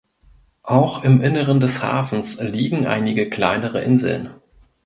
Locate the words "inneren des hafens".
1.21-2.41